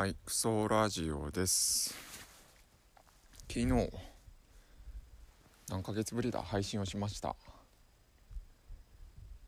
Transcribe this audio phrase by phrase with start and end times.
[0.00, 1.94] はい、クソラジオです。
[3.48, 3.66] 昨日、
[5.68, 7.36] 何ヶ月ぶりだ、配信をしました。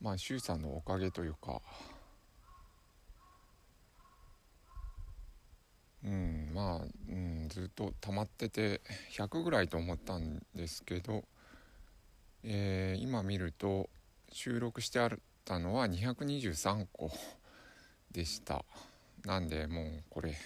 [0.02, 1.62] まあ、シュウさんのおかげというか、
[6.04, 8.82] うん、まあ、うん、ずっと溜まってて、
[9.16, 11.24] 100ぐらいと思ったんですけど、
[12.44, 13.88] えー今見ると、
[14.30, 15.10] 収録してあっ
[15.46, 17.10] たのは223個
[18.10, 18.66] でした。
[19.24, 20.36] なんでもうこれ。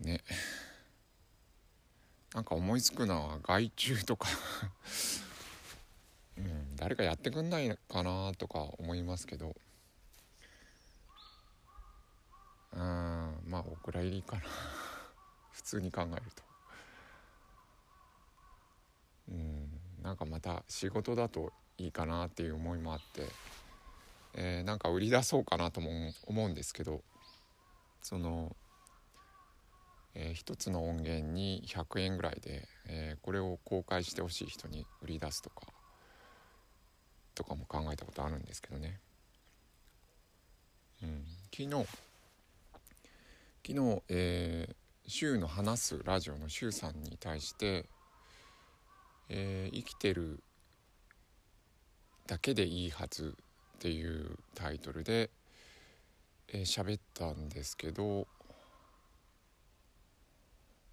[0.00, 0.20] ね。
[2.34, 4.28] なんか思いつくのは外注とか。
[6.38, 9.54] うん誰かやってくんないかなとか思いますけど。
[12.72, 12.80] うん
[13.46, 14.42] まあお蔵入りかな。
[15.52, 16.42] 普通に考えると。
[19.28, 23.28] うんなんかまた仕事だといいかなっていう思いもあって。
[24.34, 25.90] えーなんか売り出そうかなとも
[26.26, 27.02] 思うんですけど
[28.02, 28.54] その、
[30.14, 35.66] えー一つの音源に100円ぐらいで、えーこれを公開してほしい人に売り出すとか
[37.34, 38.98] とかも考えたことあるんですけどね。
[41.02, 41.86] うん、昨日
[43.66, 44.74] 昨日、えー、
[45.06, 47.86] 週の話すラジオの週さんに対して、
[49.28, 50.40] えー生きてる
[52.26, 53.36] だけでいいはず
[53.76, 55.30] っていうタイトルで
[56.52, 58.26] えー喋、ったんですけど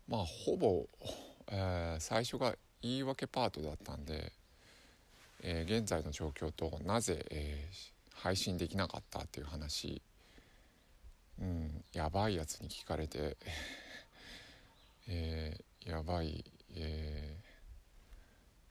[0.07, 0.85] まあほぼ、
[1.51, 4.31] えー最初が言い訳パートだったんで、
[5.43, 10.01] えー現在の状況となぜ、えー配信できなかったっていう話
[11.41, 13.37] うんやばいやつに聞かれて、
[15.07, 16.43] えーやばい、
[16.75, 17.43] えー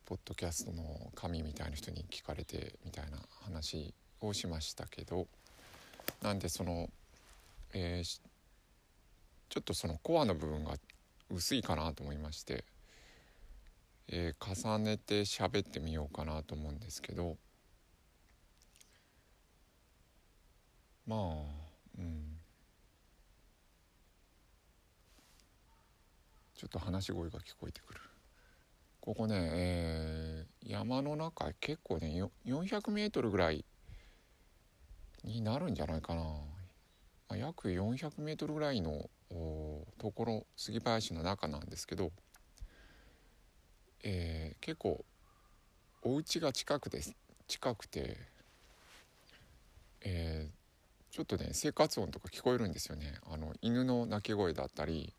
[0.05, 3.95] ポッドキャストの神みたいな人に聞かれてみたいな話
[4.27, 5.27] をしましたけど
[6.23, 6.89] なんでその、
[7.75, 8.21] えー
[9.49, 10.77] ちょっとそのコアの部分が
[11.31, 12.65] 薄いかなと思いまして、
[14.09, 17.37] えー重ねて喋ってみようかなと思うんですけど
[21.07, 21.19] まあ
[21.99, 22.39] うん
[26.57, 28.01] ちょっと話し声が聞こえてくる。
[29.01, 33.65] ここね、えー山の中結構ね 400m ぐらい
[35.25, 36.31] になるんじゃないかな、ま
[37.31, 39.09] あ約 400m ぐらいの
[39.99, 42.11] ところ杉林の中なんですけど、
[44.05, 45.05] えー結構
[46.03, 47.15] お家が近くです。
[47.49, 48.17] 近くて、
[50.03, 50.55] えー
[51.11, 53.15] ちょっとね生活音とか聞こえるんですよね。
[53.31, 55.13] あの犬の鳴き声だったり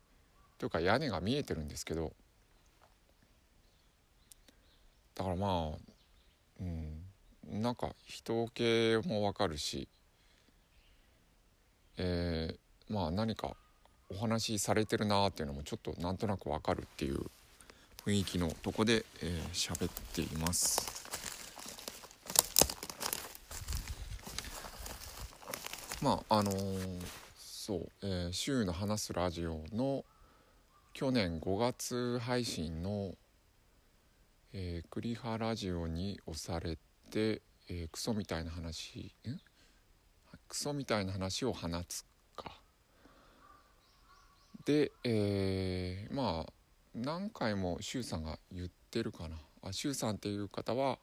[0.58, 2.12] というか屋根が見えてるんですけど。
[5.14, 5.78] だからまあ
[6.60, 7.03] うん。
[7.50, 9.88] なんか人気もわかるし
[11.96, 13.56] えーまあ何か
[14.10, 17.20] お話しされてるなーっていうのもちょっとなんとなくわかるっていう
[18.04, 21.02] 雰囲気のとこでえー喋、っています。
[26.02, 27.00] まああのー
[27.38, 30.04] そう、えー週の話すラジオの
[30.92, 33.14] 去年5月配信の
[34.56, 39.40] えー、栗原ラジオに押されて、えークソみたいな話ん
[40.48, 42.04] クソみたいな話を放つ
[42.36, 42.60] か。
[44.64, 46.52] で、えーまあ
[46.94, 49.36] 何回も周さんが言ってるかな。
[49.62, 50.98] あ周さんっていう方は、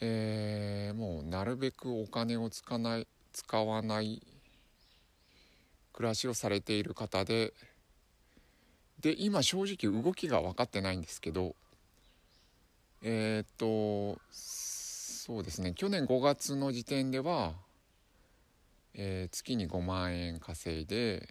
[0.00, 4.22] えーもうなるべくお金を使わない使わない
[5.92, 7.52] 暮らしをされている方で
[9.00, 11.54] で今正直動きが分かってないんですけど
[13.08, 15.74] えっとそうですね。
[15.74, 17.52] 去年5月の時点では、
[18.94, 21.28] えー月に5万円稼いで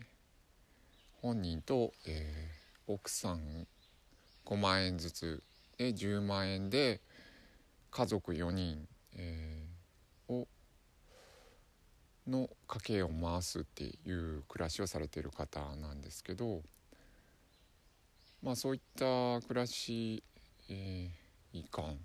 [1.21, 3.67] 本人と、えー奥さん
[4.45, 5.43] 5万円ずつ
[5.77, 7.01] で10万円で
[7.91, 8.87] 家族4人、
[9.17, 10.47] えーを
[12.25, 16.61] の家計を回すっていう暮らしをされている方なんですけど
[18.41, 20.23] まあそういった暮らし、
[20.69, 21.24] えー
[21.59, 21.99] いかん。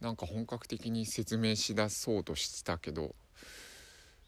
[0.00, 3.14] なんか本格的に説明しだそうとしてたけど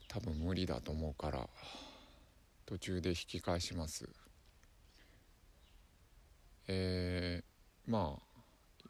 [0.06, 1.48] 多分無理だと思うから
[2.64, 4.08] 途中で引き返します。
[6.68, 8.22] えーまあ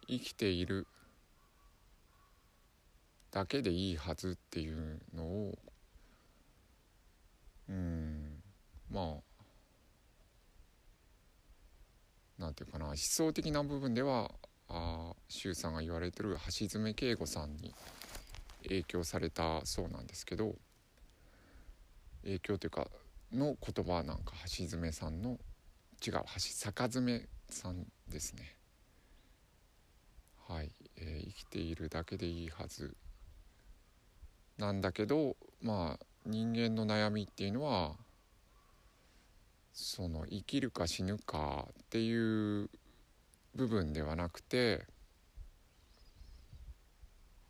[0.07, 0.87] 生きている
[3.31, 5.57] だけでいいはずっていうのを
[7.67, 8.41] うん
[8.89, 9.23] まあ
[12.37, 14.31] なんていうかな思想的な部分では
[14.69, 17.73] あ周さんが言われてる橋爪慶吾さんに
[18.63, 20.55] 影響されたそうなんですけど、
[22.23, 22.87] 影響というか
[23.31, 25.37] の言葉なんか橋爪さんの
[26.05, 28.55] 違う橋坂爪さんですね。
[30.47, 32.95] はい、えー、生きているだけでいいはず
[34.57, 37.95] なんだけどまあ人間の悩みっていうのは
[39.73, 42.69] その生きるか死ぬかっていう
[43.55, 44.85] 部分ではなくて、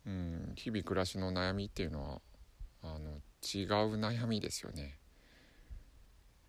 [0.06, 2.20] うん、日々暮らしの悩みっていうのは
[2.82, 3.10] あの
[3.42, 4.98] 違う悩みですよね。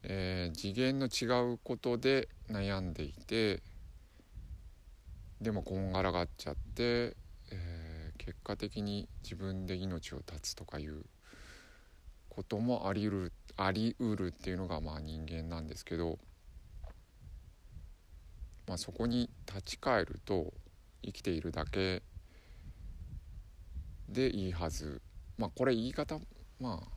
[0.04, 3.62] えー、次元の違うことで悩んでいて
[5.42, 7.18] でもこんがらがっちゃって、
[7.52, 11.04] えー、結果的に自分で命を絶つとかいう
[12.30, 16.20] こともありうるありうるっていうのがまあ人間なんですけど、
[18.68, 20.54] まあ、そこに立ち返ると
[21.02, 22.04] 生きているだけ
[24.10, 25.02] でいいはず。
[25.38, 26.20] まあこれ言い方
[26.60, 26.88] まあ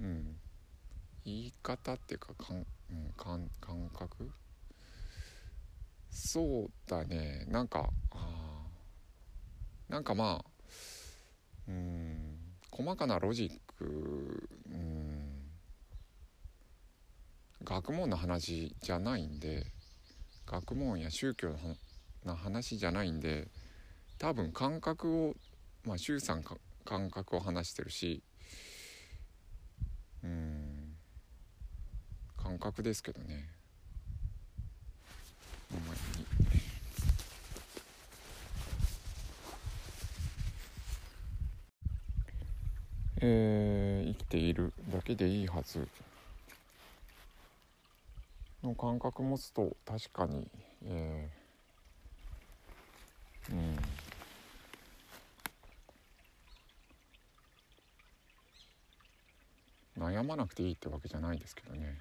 [0.00, 0.36] うん。
[1.24, 2.66] 言い方っていうかかん、うん、
[3.16, 4.30] 感感覚？
[6.10, 7.46] そうだね。
[7.48, 8.66] なんかあ
[9.88, 10.50] なんかまあ
[11.68, 12.36] うん。
[12.70, 15.50] 細かなロジックうん
[17.80, 19.64] 学問の話じゃないんで
[20.46, 21.54] 学問や宗教
[22.26, 23.48] の話じゃないんで
[24.18, 25.34] 多分感覚を
[25.86, 26.44] まあ周さん
[26.84, 28.22] 感覚を話してるし
[30.22, 30.92] うん
[32.36, 33.48] 感覚ですけどね。
[35.72, 35.98] ほんまに。
[43.22, 45.86] えー、生きているだけでいいはず。
[48.62, 50.50] の感覚持つと確かに、
[50.84, 53.76] えー、うん。
[59.98, 61.98] 悩まなくていいってわけじゃないですけどね。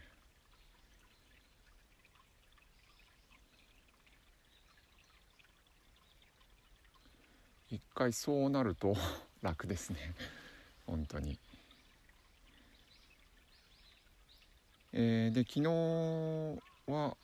[7.70, 8.96] 一回そうなると
[9.42, 9.98] 楽ですね。
[10.88, 11.38] 本当に。
[14.94, 17.16] えー、で昨日は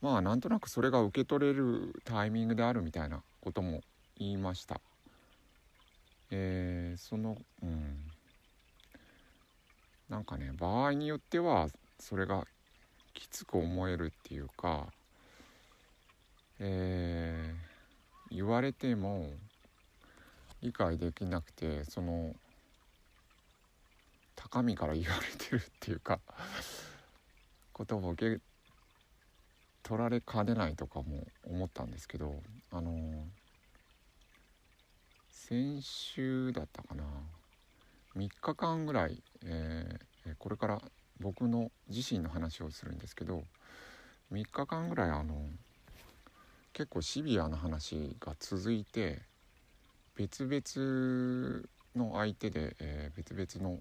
[0.00, 3.80] まあなんとなくそれが受け取れるタイミングであるみたいなことも
[4.16, 4.80] 言いました。
[6.30, 7.96] えー、そのうん。
[10.08, 11.68] なんかね場合によっては
[11.98, 12.44] それが
[13.12, 14.86] きつく思えるっていうか、
[16.60, 19.28] えー、言われても
[20.62, 22.34] 理解できなくてその
[24.50, 26.20] 高みから言われてるっていうか
[27.72, 28.40] ことを受け
[29.82, 32.34] 取られかねないとかも思ったんですけど
[32.72, 32.92] あの
[35.30, 37.04] 先週だったかな。
[38.16, 40.82] 3日間ぐらい、えー、これから
[41.20, 43.44] 僕の自身の話をするんですけど
[44.32, 45.34] 3日間ぐらいあの
[46.72, 49.20] 結構シビアな話が続いて
[50.16, 51.64] 別々
[51.94, 53.80] の相手で、えー、別々の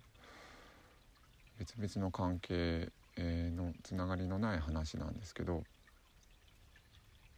[1.59, 5.63] 別々の関係、のつながりのない話なんですけど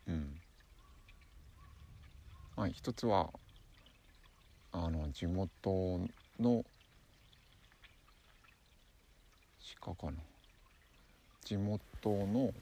[0.07, 0.39] うん。
[2.57, 3.29] まあ一つは
[4.71, 6.01] あの地元
[6.39, 6.65] の
[9.81, 10.13] 鹿かな。
[11.45, 12.53] 地元の、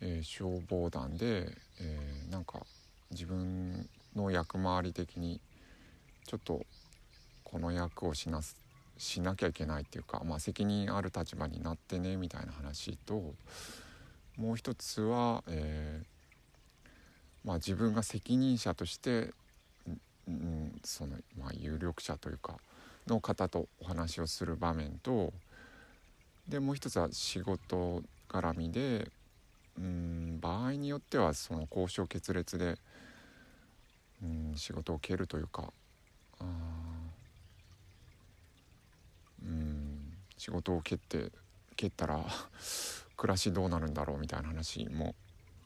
[0.00, 2.60] えー、消防団で、えー、なんか
[3.10, 5.40] 自分の役回り的に
[6.26, 6.64] ちょっと
[7.44, 8.56] この役をしなす
[9.00, 13.32] しなきゃいけないっていうか、まあ、責任ある立場になってねみたいな話と
[14.36, 16.86] もう一つは、えー、
[17.42, 19.30] まあ、自分が責任者として、
[20.28, 22.58] うん、その、まあ、有力者というか
[23.06, 25.32] の方とお話をする場面と
[26.46, 29.08] でもう一つは仕事絡みで
[29.78, 32.76] うん場合によってはその交渉決裂で
[34.22, 35.72] うん仕事を蹴るというか
[36.38, 36.44] あ
[39.42, 41.30] うん仕事を蹴って
[41.76, 42.24] 蹴ったら
[43.18, 45.14] 暮らしどうなるんだろうみたいな話も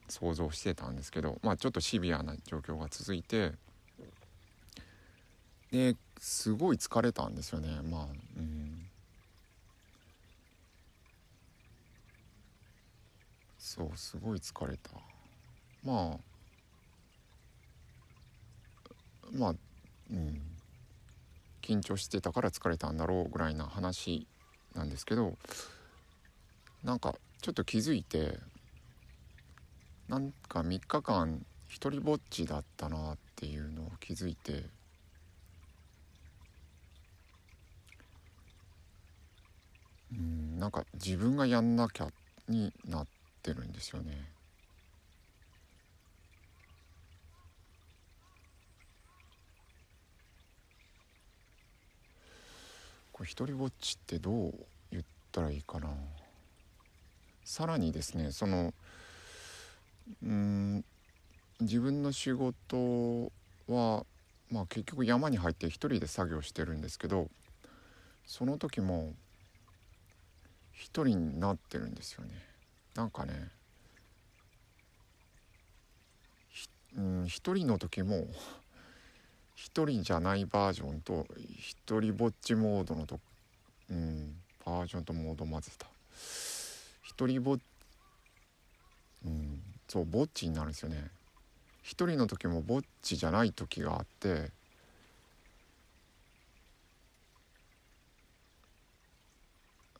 [0.08, 3.52] 想像してたんですけどまあちょっとシビアな状況が続いて
[5.70, 7.82] ですごい疲れたんですよね。
[7.82, 8.90] まあうん。
[13.58, 14.90] そうすごい疲れた。
[15.84, 16.18] まあ
[19.30, 19.54] まあ
[20.10, 20.42] うん。
[21.62, 24.26] 緊張してたから疲れたんだろうぐらいな話
[24.74, 25.36] なんですけど
[26.82, 28.38] なんかちょっと気づいて
[30.08, 34.64] なんか3日間一人ぼっちだったなっていうのを気づいて
[40.12, 42.08] うんなんか自分がやんなきゃ
[42.48, 43.06] になっ
[43.42, 44.33] てるんですよね。
[53.14, 54.54] これ一人ぼっちってどう
[54.90, 55.88] 言ったらいいかな。
[57.44, 58.74] さらにですねその
[60.20, 60.84] うん
[61.60, 63.30] 自分の仕事
[63.68, 64.04] は、
[64.50, 67.28] まあ、結局山に入って一人で作業してるんですけど
[68.26, 69.12] その時も
[70.72, 72.30] 一人になってるんですよね。
[72.96, 73.48] なんかね
[76.96, 78.26] うん一人の時も
[79.54, 81.26] 一人じゃないバージョンと
[81.58, 83.20] 一人ぼっちモードのと、
[83.90, 84.34] うん、
[84.64, 85.86] バージョンとモード混ぜた。
[87.02, 87.58] 一人ぼっ
[89.24, 91.08] うんそうぼっちになるんですよね。
[91.82, 94.50] 一人の時もぼっちじゃない時があって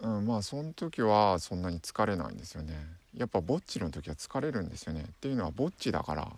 [0.01, 2.75] うんまあその時はそんなに疲れないんですよね。
[3.17, 5.03] やっぱぼっちの時は疲れるんですよね。
[5.03, 6.29] っていうのはぼっちだから。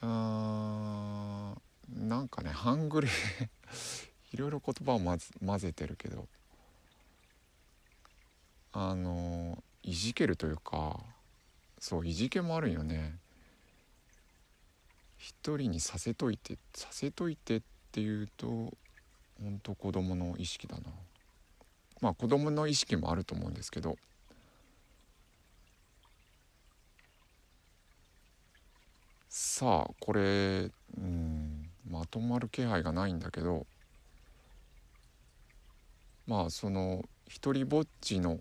[0.00, 1.54] あ
[1.88, 3.08] なんかね半グレ
[4.32, 6.28] いろいろ言葉を混ぜ混ぜてるけど
[8.72, 11.00] あのいじけるというか
[11.80, 13.18] そういじけもあるよね。
[15.16, 20.84] 一人にさせといてさせといてっていうとほんと子供の意識だな。
[22.00, 23.98] まあ子供の意識もあると思うんですけど
[29.28, 30.20] さあこれ
[30.96, 33.66] うんまとまる気配がないんだけど
[36.26, 38.38] まあその一人ぼっちの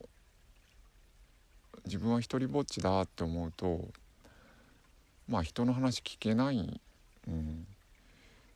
[1.86, 3.88] 自分は一人ぼっちだって思うと
[5.28, 6.80] まあ人の話聞けない、
[7.28, 7.66] うん、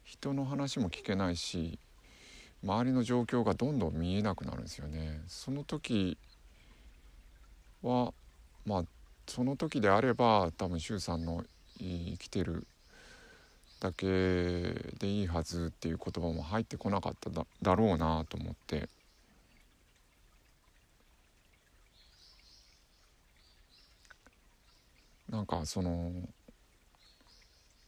[0.04, 1.80] 人の話も聞けないし
[2.64, 5.22] 周りの状況がどんどん見えなくなるんですよね。
[5.28, 6.18] その時
[7.82, 8.14] は
[8.66, 8.84] まあ
[9.28, 11.44] その時であれば多分周さんの
[11.82, 12.68] 生きてる
[13.80, 14.08] だけ
[15.00, 18.90] でいいはずっていう言葉も入ってこなかっただだろうなと思って。
[25.30, 26.12] なんかその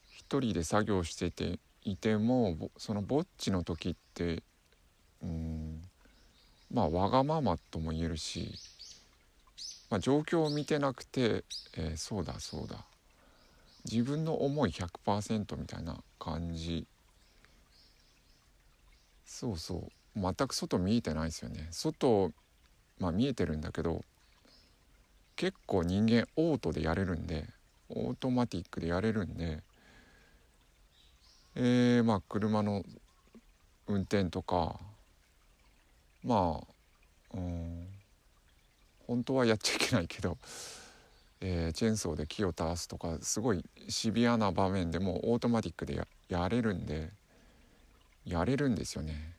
[0.09, 4.41] 一人で作業してていてもそのぼっちの時って
[5.21, 5.81] うん
[6.73, 8.53] まあわがままとも言えるし、
[9.89, 11.43] まあ、状況を見てなくて、
[11.77, 12.85] えー、そうだそうだ。
[13.89, 16.85] 自分の思い100%みたいな感じ。
[19.25, 19.91] そうそう。
[20.15, 21.67] 全く外見えてないですよね。
[21.71, 22.31] 外
[22.99, 24.01] まあ見えてるんだけど
[25.35, 27.45] 結構人間オートでやれるんで
[27.89, 29.59] オートマティックでやれるんで
[31.55, 32.83] えー、まあ車の
[33.87, 34.79] 運転とか
[36.23, 37.87] まあうん
[39.05, 40.37] 本当はやっちゃいけないけど
[41.45, 47.11] えー、チェーンソーで木を倒すとかすごいシビアな場面でもオートマティックでやれるんで
[48.25, 49.33] やれるんですよね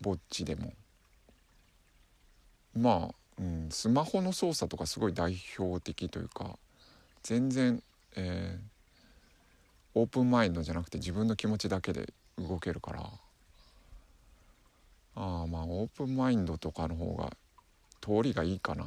[0.00, 0.72] ぼっちでも。
[2.74, 6.56] まあ、うん、スマホの操作とかすごい代表的というか
[7.22, 7.82] 全然、
[8.16, 13.00] えー、オープンマインドじゃなくて自分の気持ちだけで動けるから
[15.16, 17.32] ああまあオープンマインドとかの方が
[18.00, 18.86] 通りがいいかな。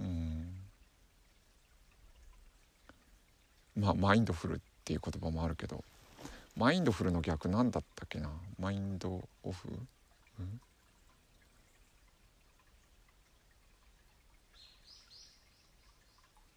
[0.00, 0.54] ん
[3.78, 5.84] まあマインドフルっていう言葉もあるけど
[6.56, 8.30] マインドフルの逆なんだったっけな？
[8.58, 9.68] マインドオフ、
[10.40, 10.60] うん、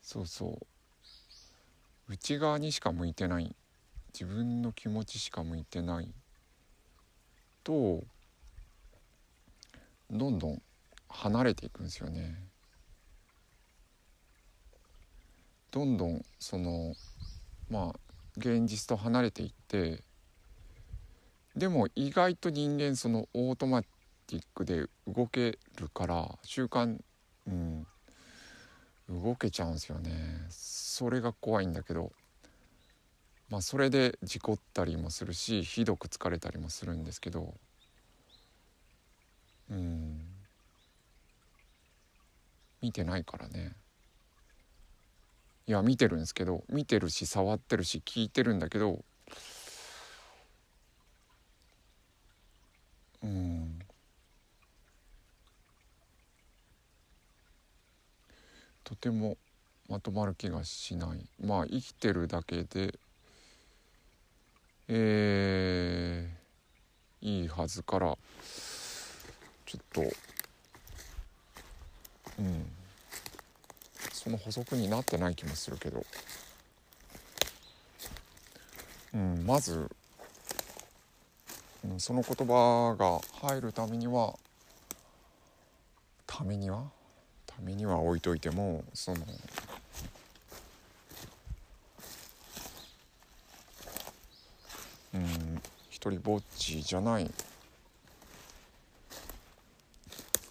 [0.02, 0.58] そうそう。
[2.10, 3.56] 内側にしか向いてない。
[4.14, 6.10] 自分の気持ちしか向いてない。
[7.64, 8.04] と
[10.10, 10.62] どんどん
[11.08, 12.36] 離れていくんですよね。
[15.72, 16.94] どんどんその
[17.70, 18.00] まあ
[18.38, 20.04] 現実と離れていって
[21.56, 26.98] でも意外と人間そのオートマティックで動けるから習慣
[27.48, 27.88] うん
[29.10, 30.12] 動けちゃうんですよね。
[30.50, 32.12] それが怖いんだけど
[33.50, 37.54] まあそれで事故ったりもするしひどく疲れたりもするんですけど
[39.70, 40.20] うん。
[42.82, 43.74] 見てないからね。
[45.72, 49.06] いや見てるんですけど見てるし触ってるし聞いてるんだけど
[53.24, 53.80] うん。
[58.84, 59.38] とても
[59.88, 61.26] まとまる気がしない。
[61.40, 63.00] まあ生きてるだけで
[64.90, 68.18] えー、いいはずから
[69.66, 70.02] ちょっと
[72.40, 72.81] うん。
[74.24, 76.06] その補足になってない気もするけど、
[79.16, 79.90] うん、まず、
[81.84, 84.36] うん、その言葉が入るためには
[86.28, 86.84] ためには？
[87.48, 89.18] ためには置いといてもその
[95.16, 97.30] うん一人ぼっちじゃない。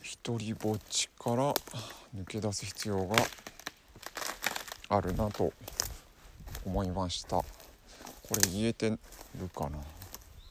[0.03, 1.55] 一人ぼっちから
[2.17, 3.17] 抜け出す必要が
[4.93, 5.53] あるなと
[6.67, 7.37] 思いました。
[7.37, 7.45] こ
[8.35, 8.99] れ言えてる
[9.55, 9.79] かな？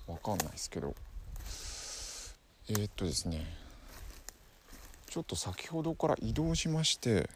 [0.08, 0.96] わかんないですけど。
[2.69, 3.46] えー、っとですね。
[5.08, 7.29] ちょっと先ほどから移動しまして。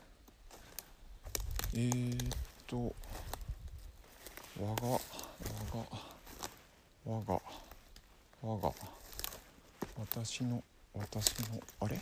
[1.74, 2.28] えー、っ
[2.68, 2.96] と
[4.58, 5.00] 我が我
[5.74, 5.84] が
[7.06, 7.42] 我が
[8.42, 8.74] 我が。
[9.98, 12.00] 私の私のあれ？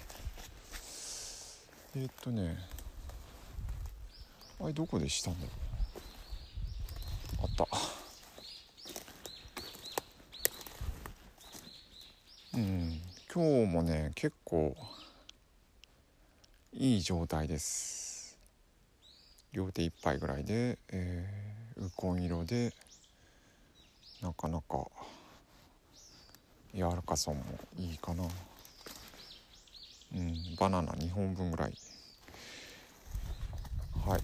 [1.95, 2.55] えー、っとね。
[4.63, 5.49] あれどこでしたんだろ
[7.41, 7.67] うあった。
[12.53, 13.01] うん
[13.33, 14.75] 今日もね結構
[16.73, 18.37] いい状態です。
[19.51, 22.71] 両手一杯ぐらいで、えー、ウコン色で
[24.21, 24.85] なかなか
[26.75, 27.43] 柔らかさも
[27.79, 28.25] いいかな。
[30.15, 31.73] うんバナナ2本分ぐらい
[34.05, 34.21] はい。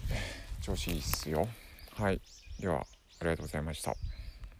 [0.62, 1.48] 調子いいっすよ。
[1.94, 2.20] はい。
[2.60, 2.80] では
[3.20, 3.94] ありがとうございました。